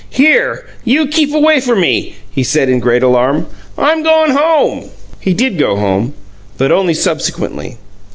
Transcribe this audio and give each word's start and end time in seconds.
"Here! 0.09 0.65
You 0.83 1.05
keep 1.07 1.31
away 1.31 1.59
from 1.59 1.81
me!" 1.81 2.15
he 2.31 2.41
said, 2.41 2.69
in 2.69 2.79
great 2.79 3.03
alarm. 3.03 3.45
"I'm 3.77 4.01
goin' 4.01 4.31
home." 4.31 4.85
He 5.19 5.31
did 5.35 5.59
go 5.59 5.75
home 5.75 6.15
but 6.57 6.71
only 6.71 6.95
subsequently. 6.95 7.77